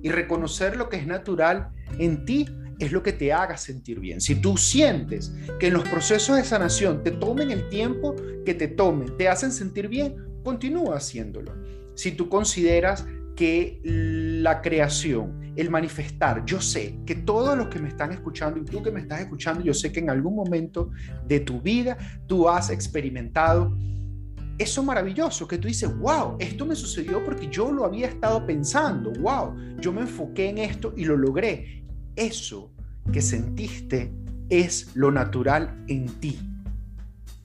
Y 0.02 0.10
reconocer 0.10 0.76
lo 0.76 0.88
que 0.88 0.98
es 0.98 1.06
natural 1.06 1.70
en 1.98 2.24
ti 2.24 2.46
es 2.78 2.92
lo 2.92 3.02
que 3.02 3.12
te 3.12 3.32
haga 3.32 3.56
sentir 3.56 3.98
bien. 3.98 4.20
Si 4.20 4.36
tú 4.36 4.56
sientes 4.56 5.34
que 5.58 5.68
en 5.68 5.74
los 5.74 5.88
procesos 5.88 6.36
de 6.36 6.44
sanación 6.44 7.02
te 7.02 7.10
tomen 7.10 7.50
el 7.50 7.68
tiempo 7.70 8.14
que 8.44 8.54
te 8.54 8.68
tomen, 8.68 9.16
te 9.16 9.28
hacen 9.28 9.50
sentir 9.50 9.88
bien, 9.88 10.16
continúa 10.44 10.96
haciéndolo. 10.96 11.52
Si 11.94 12.12
tú 12.12 12.28
consideras 12.28 13.06
que 13.36 13.80
la 13.84 14.62
creación, 14.62 15.52
el 15.54 15.70
manifestar, 15.70 16.44
yo 16.44 16.60
sé 16.60 16.98
que 17.06 17.14
todos 17.14 17.56
los 17.56 17.68
que 17.68 17.78
me 17.78 17.88
están 17.88 18.12
escuchando 18.12 18.58
y 18.58 18.64
tú 18.64 18.82
que 18.82 18.90
me 18.90 19.00
estás 19.00 19.20
escuchando, 19.20 19.62
yo 19.62 19.74
sé 19.74 19.92
que 19.92 20.00
en 20.00 20.10
algún 20.10 20.34
momento 20.34 20.90
de 21.26 21.40
tu 21.40 21.60
vida 21.60 21.96
tú 22.26 22.48
has 22.48 22.70
experimentado 22.70 23.76
eso 24.58 24.82
maravilloso 24.82 25.46
que 25.46 25.58
tú 25.58 25.68
dices, 25.68 25.94
wow, 25.98 26.36
esto 26.38 26.64
me 26.64 26.74
sucedió 26.74 27.22
porque 27.24 27.48
yo 27.48 27.70
lo 27.70 27.84
había 27.84 28.08
estado 28.08 28.46
pensando, 28.46 29.12
wow, 29.20 29.54
yo 29.78 29.92
me 29.92 30.02
enfoqué 30.02 30.48
en 30.48 30.58
esto 30.58 30.94
y 30.96 31.04
lo 31.04 31.16
logré. 31.16 31.84
eso 32.16 32.72
que 33.12 33.20
sentiste 33.20 34.12
es 34.48 34.96
lo 34.96 35.12
natural 35.12 35.84
en 35.86 36.06
ti. 36.20 36.38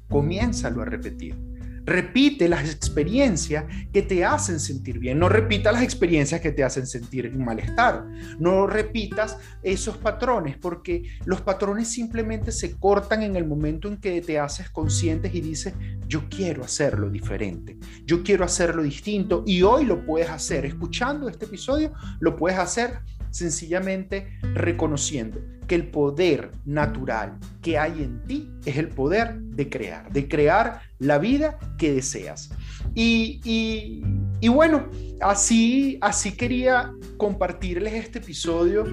Comiénzalo 0.10 0.82
a 0.82 0.86
repetir. 0.86 1.50
Repite 1.86 2.48
las 2.48 2.70
experiencias 2.70 3.66
que 3.92 4.02
te 4.02 4.24
hacen 4.24 4.60
sentir 4.60 5.00
bien. 5.00 5.20
No 5.20 5.30
repitas 5.30 5.74
las 5.74 5.84
experiencias 5.84 6.42
que 6.42 6.52
te 6.52 6.64
hacen 6.64 6.88
sentir 6.88 7.32
malestar. 7.36 8.06
No 8.40 8.68
repitas 8.68 9.38
esos 9.64 9.98
patrones 9.98 10.58
porque 10.58 11.04
los 11.26 11.42
patrones 11.42 11.88
simplemente 11.88 12.52
se 12.52 12.78
cortan 12.78 13.24
en 13.24 13.36
el 13.36 13.46
momento 13.46 13.88
en 13.88 13.98
que 13.98 14.22
te 14.22 14.40
haces 14.40 14.70
conscientes 14.70 15.34
y 15.34 15.42
dices, 15.42 15.74
yo 16.08 16.28
quiero 16.30 16.64
hacerlo 16.64 17.10
diferente. 17.10 17.78
Yo 18.06 18.24
quiero 18.24 18.46
hacerlo 18.46 18.84
distinto 18.84 19.44
y 19.46 19.62
hoy 19.62 19.86
lo 19.86 20.06
puedes 20.06 20.30
hacer. 20.30 20.66
Escuchando 20.66 21.30
este 21.30 21.46
episodio, 21.46 21.94
lo 22.20 22.36
puedes 22.36 22.60
hacer 22.60 23.00
sencillamente 23.32 24.28
reconociendo 24.54 25.42
que 25.68 25.76
el 25.76 25.88
poder 25.88 26.52
natural 26.66 27.38
que 27.62 27.78
hay 27.78 28.04
en 28.04 28.22
ti 28.26 28.52
es 28.66 28.78
el 28.78 28.90
poder 28.90 29.40
de 29.40 29.70
crear, 29.70 30.12
de 30.12 30.28
crear 30.28 30.82
la 31.00 31.18
vida 31.18 31.58
que 31.78 31.94
deseas. 31.94 32.52
Y, 32.94 34.04
bueno, 34.50 34.90
así, 35.22 35.98
así 36.02 36.34
quería 36.34 36.92
compartirles 37.18 37.94
este 37.94 38.20
episodio, 38.20 38.86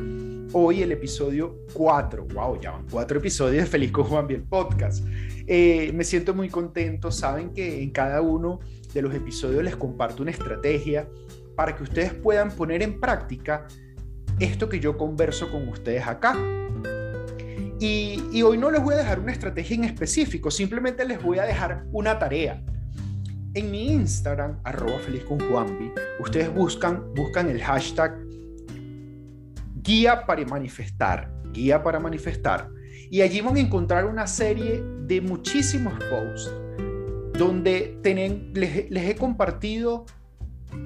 hoy 0.52 0.83
el 0.83 0.92
episodio 0.92 1.59
4, 1.73 2.26
wow, 2.33 2.61
ya 2.61 2.71
van 2.71 2.87
cuatro 2.88 3.18
episodios 3.18 3.64
de 3.64 3.66
Feliz 3.68 3.90
con 3.90 4.04
Juan 4.04 4.26
Biel 4.26 4.42
Podcast. 4.42 5.04
Eh, 5.49 5.90
me 5.95 6.04
siento 6.04 6.33
muy 6.35 6.49
contento, 6.49 7.11
saben 7.11 7.52
que 7.52 7.83
en 7.83 7.90
cada 7.90 8.21
uno 8.21 8.61
de 8.95 9.02
los 9.02 9.14
episodios 9.14 9.64
les 9.64 9.75
comparto 9.75 10.23
una 10.23 10.30
estrategia 10.30 11.09
para 11.57 11.75
que 11.75 11.83
ustedes 11.83 12.14
puedan 12.14 12.52
poner 12.52 12.83
en 12.83 13.00
práctica 13.00 13.66
esto 14.40 14.68
que 14.68 14.80
yo 14.80 14.97
converso 14.97 15.50
con 15.50 15.68
ustedes 15.68 16.07
acá. 16.07 16.37
Y, 17.80 18.42
hoy 18.42 18.59
no 18.59 18.71
les 18.71 18.83
voy 18.83 18.95
a 18.95 18.99
dejar 18.99 19.21
una 19.21 19.33
estrategia 19.33 19.76
en 19.76 19.85
específico, 19.85 20.50
simplemente 20.50 21.04
les 21.04 21.23
voy 21.23 21.38
a 21.38 21.45
dejar 21.45 21.85
una 21.92 22.18
tarea. 22.18 22.62
En 23.54 23.71
mi 23.71 23.92
Instagram, 23.92 24.59
arroba 24.64 24.99
feliz 24.99 25.25
con 25.25 25.38
Juanvi, 25.38 25.92
ustedes 26.21 26.52
buscan, 26.52 27.14
buscan 27.14 27.49
el 27.49 27.62
hashtag 27.62 28.18
guía 29.83 30.26
para 30.26 30.45
manifestar, 30.45 31.33
guía 31.52 31.83
para 31.83 32.00
manifestar. 32.00 32.68
Y 33.11 33.23
allí 33.23 33.40
van 33.40 33.57
a 33.57 33.61
encontrar 33.61 34.07
una 34.07 34.26
serie 34.26 34.83
de 35.07 35.21
muchísimos 35.21 35.95
posts 36.11 36.52
donde 37.38 37.99
tienen, 38.02 38.50
les, 38.54 38.90
les 38.90 39.11
he 39.11 39.14
compartido 39.14 40.04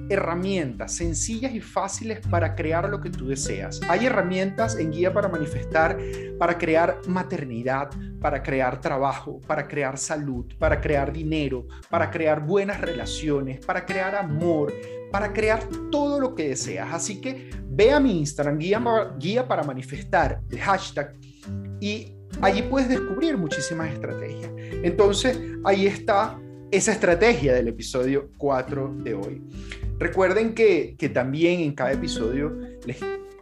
herramientas 0.09 0.95
sencillas 0.95 1.53
y 1.53 1.61
fáciles 1.61 2.19
para 2.29 2.55
crear 2.55 2.89
lo 2.89 2.99
que 3.01 3.09
tú 3.09 3.27
deseas. 3.27 3.81
Hay 3.87 4.05
herramientas 4.05 4.77
en 4.77 4.91
guía 4.91 5.13
para 5.13 5.29
manifestar, 5.29 5.97
para 6.37 6.57
crear 6.57 6.99
maternidad, 7.07 7.89
para 8.19 8.41
crear 8.41 8.79
trabajo, 8.79 9.39
para 9.47 9.67
crear 9.67 9.97
salud, 9.97 10.45
para 10.57 10.79
crear 10.79 11.11
dinero, 11.11 11.67
para 11.89 12.09
crear 12.09 12.45
buenas 12.45 12.79
relaciones, 12.79 13.65
para 13.65 13.85
crear 13.85 14.15
amor, 14.15 14.73
para 15.11 15.31
crear 15.31 15.63
todo 15.91 16.19
lo 16.19 16.33
que 16.35 16.49
deseas. 16.49 16.93
Así 16.93 17.21
que 17.21 17.49
ve 17.67 17.91
a 17.91 17.99
mi 17.99 18.19
Instagram, 18.19 18.57
guía, 18.57 18.81
guía 19.19 19.47
para 19.47 19.63
manifestar, 19.63 20.41
el 20.49 20.59
hashtag, 20.59 21.13
y 21.79 22.15
allí 22.41 22.61
puedes 22.63 22.89
descubrir 22.89 23.37
muchísimas 23.37 23.91
estrategias. 23.91 24.51
Entonces, 24.83 25.39
ahí 25.63 25.87
está 25.87 26.39
esa 26.73 26.91
estrategia 26.91 27.53
del 27.53 27.67
episodio 27.67 28.31
4 28.39 28.95
de 29.03 29.13
hoy. 29.13 29.43
Recuerden 29.99 30.55
que, 30.55 30.97
también 31.13 31.59
en 31.59 31.75
cada 31.75 31.91
episodio 31.91 32.57
les, 32.87 32.97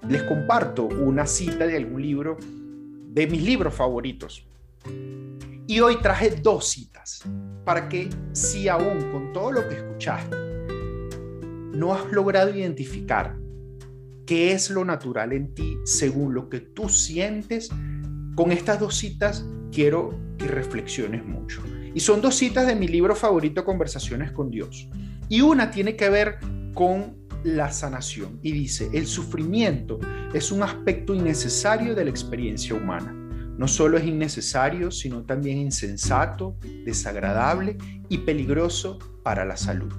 les 0.05 0.23
comparto 0.23 0.83
una 0.83 1.25
cita 1.25 1.65
de 1.65 1.77
algún 1.77 2.01
libro, 2.01 2.38
de 2.41 3.27
mis 3.27 3.41
libros 3.41 3.73
favoritos. 3.73 4.46
Y 5.65 5.79
hoy 5.79 6.01
traje 6.01 6.31
dos 6.41 6.67
citas 6.67 7.24
para 7.63 7.87
que 7.87 8.09
si 8.33 8.67
aún 8.67 9.09
con 9.13 9.31
todo 9.31 9.53
lo 9.53 9.70
que 9.70 9.75
escuchaste 9.75 10.35
no 11.74 11.94
has 11.94 12.11
logrado 12.11 12.53
identificar 12.53 13.37
qué 14.25 14.51
es 14.51 14.70
lo 14.70 14.83
natural 14.83 15.31
en 15.31 15.55
ti 15.55 15.77
según 15.85 16.33
lo 16.33 16.50
que 16.50 16.59
tú 16.59 16.89
sientes, 16.89 17.70
con 18.35 18.51
estas 18.51 18.81
dos 18.81 18.98
citas 18.98 19.46
quiero 19.72 20.20
que 20.37 20.50
reflexiones 20.50 21.25
mucho. 21.25 21.63
Y 21.94 22.00
son 22.00 22.22
dos 22.22 22.36
citas 22.36 22.68
de 22.68 22.75
mi 22.75 22.88
libro 22.88 23.16
favorito, 23.16 23.66
Conversaciones 23.66 24.32
con 24.32 24.50
Dios. 24.50 24.88
Y 25.30 25.42
una 25.42 25.72
tiene 25.72 25.96
que 25.96 26.10
ver 26.10 26.38
con 26.74 27.18
la 27.44 27.72
sanación. 27.72 28.40
Y 28.42 28.51
dice, 28.51 28.90
el 28.94 29.08
sufrimiento 29.08 30.00
es 30.34 30.51
un 30.51 30.64
aspecto 30.64 31.14
innecesario 31.14 31.96
de 31.96 32.06
la 32.06 32.10
experiencia 32.10 32.75
humana. 32.75 33.14
No 33.58 33.68
solo 33.68 33.98
es 33.98 34.06
innecesario, 34.06 34.92
sino 34.92 35.24
también 35.24 35.58
insensato, 35.58 36.58
desagradable 36.86 37.77
y 38.10 38.20
peligroso 38.20 38.98
para 39.24 39.46
la 39.46 39.58
salud. 39.58 39.94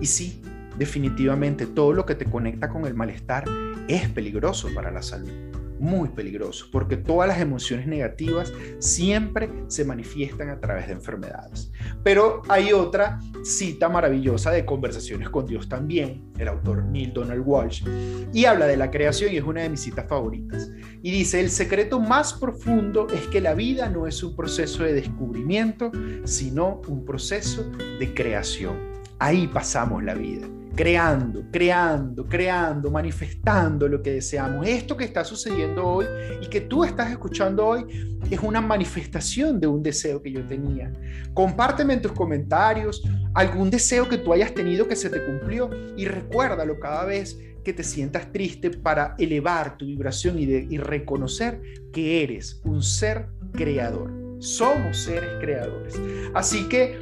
Y 0.00 0.06
sí, 0.06 0.40
definitivamente 0.78 1.66
todo 1.66 1.92
lo 1.92 2.06
que 2.06 2.14
te 2.14 2.24
conecta 2.24 2.68
con 2.68 2.86
el 2.86 2.94
malestar 2.94 3.44
es 3.88 4.08
peligroso 4.08 4.68
para 4.74 4.90
la 4.90 5.02
salud 5.02 5.53
muy 5.84 6.08
peligroso, 6.08 6.66
porque 6.72 6.96
todas 6.96 7.28
las 7.28 7.40
emociones 7.40 7.86
negativas 7.86 8.52
siempre 8.78 9.50
se 9.68 9.84
manifiestan 9.84 10.48
a 10.48 10.58
través 10.58 10.86
de 10.86 10.94
enfermedades. 10.94 11.70
Pero 12.02 12.42
hay 12.48 12.72
otra 12.72 13.20
cita 13.44 13.88
maravillosa 13.88 14.50
de 14.50 14.64
Conversaciones 14.64 15.28
con 15.28 15.46
Dios 15.46 15.68
también, 15.68 16.32
el 16.38 16.48
autor 16.48 16.84
Neil 16.84 17.12
Donald 17.12 17.42
Walsh, 17.44 17.84
y 18.32 18.46
habla 18.46 18.66
de 18.66 18.78
la 18.78 18.90
creación 18.90 19.32
y 19.32 19.36
es 19.36 19.44
una 19.44 19.62
de 19.62 19.68
mis 19.68 19.80
citas 19.80 20.06
favoritas. 20.08 20.70
Y 21.02 21.10
dice, 21.10 21.40
el 21.40 21.50
secreto 21.50 22.00
más 22.00 22.32
profundo 22.32 23.06
es 23.12 23.26
que 23.28 23.42
la 23.42 23.54
vida 23.54 23.90
no 23.90 24.06
es 24.06 24.22
un 24.22 24.34
proceso 24.34 24.84
de 24.84 24.94
descubrimiento, 24.94 25.92
sino 26.24 26.80
un 26.88 27.04
proceso 27.04 27.70
de 27.98 28.14
creación. 28.14 28.78
Ahí 29.18 29.46
pasamos 29.46 30.02
la 30.02 30.14
vida 30.14 30.48
creando, 30.74 31.44
creando, 31.50 32.26
creando, 32.26 32.90
manifestando 32.90 33.88
lo 33.88 34.02
que 34.02 34.12
deseamos. 34.12 34.66
Esto 34.66 34.96
que 34.96 35.04
está 35.04 35.24
sucediendo 35.24 35.86
hoy 35.86 36.06
y 36.42 36.48
que 36.48 36.60
tú 36.62 36.84
estás 36.84 37.10
escuchando 37.10 37.66
hoy 37.66 38.18
es 38.30 38.40
una 38.40 38.60
manifestación 38.60 39.60
de 39.60 39.66
un 39.66 39.82
deseo 39.82 40.20
que 40.20 40.32
yo 40.32 40.44
tenía. 40.46 40.92
Compárteme 41.32 41.94
en 41.94 42.02
tus 42.02 42.12
comentarios 42.12 43.02
algún 43.34 43.70
deseo 43.70 44.08
que 44.08 44.18
tú 44.18 44.32
hayas 44.32 44.52
tenido 44.52 44.88
que 44.88 44.96
se 44.96 45.10
te 45.10 45.24
cumplió 45.24 45.70
y 45.96 46.06
recuérdalo 46.06 46.78
cada 46.80 47.04
vez 47.04 47.38
que 47.62 47.72
te 47.72 47.82
sientas 47.82 48.30
triste 48.30 48.70
para 48.70 49.14
elevar 49.18 49.78
tu 49.78 49.86
vibración 49.86 50.38
y, 50.38 50.44
y 50.44 50.76
reconocer 50.78 51.60
que 51.92 52.22
eres 52.22 52.60
un 52.64 52.82
ser 52.82 53.28
creador. 53.52 54.12
Somos 54.38 54.98
seres 54.98 55.30
creadores. 55.40 55.94
Así 56.34 56.68
que 56.68 56.98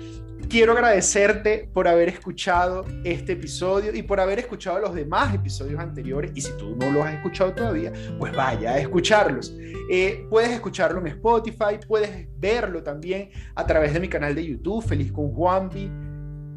quiero 0.48 0.72
agradecerte 0.72 1.68
por 1.72 1.88
haber 1.88 2.08
escuchado 2.08 2.84
este 3.04 3.32
episodio 3.32 3.94
y 3.94 4.02
por 4.02 4.20
haber 4.20 4.38
escuchado 4.38 4.78
los 4.78 4.94
demás 4.94 5.34
episodios 5.34 5.80
anteriores. 5.80 6.32
Y 6.34 6.40
si 6.40 6.52
tú 6.58 6.76
no 6.76 6.90
los 6.90 7.04
has 7.04 7.14
escuchado 7.14 7.52
todavía, 7.52 7.92
pues 8.18 8.34
vaya 8.34 8.72
a 8.72 8.78
escucharlos. 8.78 9.54
Eh, 9.90 10.26
puedes 10.30 10.50
escucharlo 10.50 11.00
en 11.00 11.08
Spotify, 11.08 11.78
puedes 11.86 12.28
verlo 12.38 12.82
también 12.82 13.30
a 13.54 13.66
través 13.66 13.92
de 13.92 14.00
mi 14.00 14.08
canal 14.08 14.34
de 14.34 14.46
YouTube, 14.46 14.84
Feliz 14.84 15.12
con 15.12 15.32
Juanvi. 15.32 15.90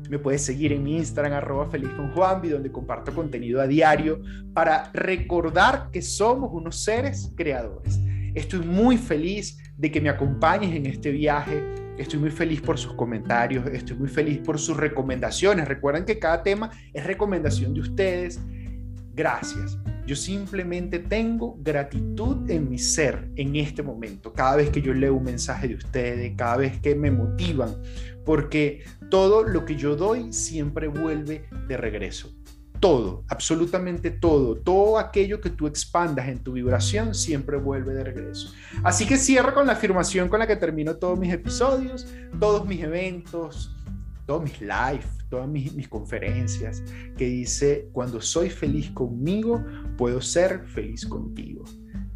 Me 0.10 0.20
puedes 0.20 0.44
seguir 0.44 0.72
en 0.72 0.84
mi 0.84 0.98
Instagram, 0.98 1.34
arroba 1.34 1.68
feliz 1.70 1.90
con 1.90 2.12
Juanvi, 2.12 2.50
donde 2.50 2.72
comparto 2.72 3.12
contenido 3.14 3.60
a 3.60 3.66
diario 3.66 4.22
para 4.54 4.92
recordar 4.94 5.90
que 5.92 6.02
somos 6.02 6.52
unos 6.54 6.84
seres 6.84 7.32
creadores. 7.36 8.00
Estoy 8.36 8.60
muy 8.60 8.98
feliz 8.98 9.58
de 9.78 9.90
que 9.90 10.02
me 10.02 10.10
acompañes 10.10 10.76
en 10.76 10.86
este 10.86 11.12
viaje 11.12 11.85
Estoy 11.98 12.20
muy 12.20 12.32
feliz 12.32 12.62
por 12.62 12.78
sus 12.78 12.94
comentarios, 12.94 13.66
estoy 13.68 13.96
muy 13.96 14.10
feliz 14.10 14.40
por 14.40 14.60
sus 14.60 14.76
recomendaciones. 14.76 15.68
Recuerden 15.68 16.04
que 16.04 16.20
cada 16.20 16.44
tema 16.44 16.70
es 16.94 17.06
recomendación 17.06 17.74
de 17.74 17.82
ustedes. 17.82 18.40
Gracias. 19.14 19.78
Yo 20.06 20.16
simplemente 20.16 21.00
tengo 21.00 21.58
gratitud 21.62 22.50
en 22.50 22.70
mi 22.70 22.78
ser 22.78 23.30
en 23.38 23.56
este 23.56 23.82
momento, 23.82 24.34
cada 24.34 24.58
vez 24.58 24.70
que 24.70 24.82
yo 24.82 24.94
leo 24.94 25.16
un 25.16 25.24
mensaje 25.24 25.68
de 25.70 25.76
ustedes, 25.76 26.34
cada 26.36 26.58
vez 26.58 26.80
que 26.80 26.96
me 26.96 27.10
motivan, 27.10 27.76
porque 28.24 28.84
todo 29.10 29.44
lo 29.44 29.66
que 29.66 29.76
yo 29.76 29.96
doy 29.96 30.32
siempre 30.32 30.88
vuelve 30.88 31.46
de 31.68 31.78
regreso 31.78 32.36
todo, 32.86 33.26
absolutamente 33.30 34.12
todo, 34.12 34.58
todo 34.58 35.00
aquello 35.00 35.42
que 35.42 35.50
tú 35.50 35.66
expandas 35.66 36.28
en 36.28 36.38
tu 36.38 36.52
vibración 36.52 37.16
siempre 37.16 37.58
vuelve 37.58 37.96
de 37.96 38.04
regreso. 38.04 38.54
Así 38.84 39.08
que 39.08 39.18
cierro 39.18 39.56
con 39.56 39.66
la 39.66 39.74
afirmación 39.74 40.30
con 40.30 40.38
la 40.38 40.46
que 40.46 40.56
termino 40.56 40.96
todos 40.96 41.18
mis 41.18 41.34
episodios, 41.34 42.06
todos 42.40 42.64
mis 42.68 42.82
eventos, 42.82 43.76
todos 44.28 44.44
mis 44.44 44.62
live, 44.62 45.04
todas 45.32 45.48
mis, 45.48 45.74
mis 45.74 45.88
conferencias, 45.88 46.84
que 47.18 47.26
dice, 47.26 47.90
cuando 47.92 48.22
soy 48.22 48.52
feliz 48.52 48.92
conmigo, 48.92 49.66
puedo 49.98 50.22
ser 50.22 50.68
feliz 50.68 51.08
contigo. 51.08 51.64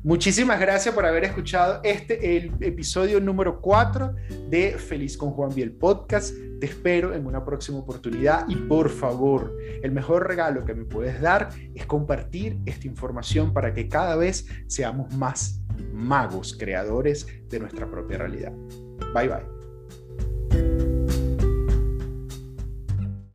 Muchísimas 0.04 0.62
gracias 0.62 0.96
por 0.96 1.06
haber 1.06 1.26
escuchado 1.26 1.82
este 1.84 2.38
el 2.38 2.54
episodio 2.62 3.20
número 3.20 3.60
4 3.60 4.16
de 4.50 4.78
Feliz 4.78 5.18
con 5.18 5.32
Juan 5.32 5.54
Biel 5.54 5.74
Podcast. 5.74 6.34
Te 6.62 6.68
espero 6.68 7.14
en 7.14 7.26
una 7.26 7.44
próxima 7.44 7.80
oportunidad 7.80 8.48
y 8.48 8.56
por 8.56 8.90
favor, 8.90 9.58
el 9.84 9.92
mejor 9.92 10.26
regalo 10.26 10.64
que 10.64 10.74
me 10.74 10.86
puedes 10.86 11.20
dar 11.20 11.50
es 11.76 11.86
compartir 11.86 12.60
esta 12.66 12.88
información 12.88 13.54
para 13.54 13.74
que 13.74 13.90
cada 13.90 14.16
vez 14.16 14.48
seamos 14.68 15.14
más 15.16 15.62
magos 15.92 16.56
creadores 16.58 17.28
de 17.50 17.60
nuestra 17.60 17.90
propia 17.90 18.20
realidad. 18.20 18.54
Bye 19.14 19.28
bye. 19.28 20.99